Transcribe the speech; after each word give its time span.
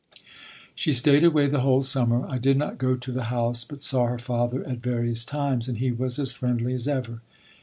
She 0.73 0.93
stayed 0.93 1.23
away 1.23 1.45
the 1.45 1.59
whole 1.59 1.83
summer. 1.83 2.25
I 2.27 2.39
did 2.39 2.57
not 2.57 2.79
go 2.79 2.95
to 2.95 3.11
the 3.11 3.25
house, 3.25 3.63
but 3.63 3.83
saw 3.83 4.07
her 4.07 4.17
father 4.17 4.63
at 4.67 4.79
various 4.79 5.23
times, 5.23 5.69
and 5.69 5.77
he 5.77 5.91
was 5.91 6.17
as 6.17 6.31
friendly 6.33 6.73
as 6.73 6.87
ever. 6.87 7.21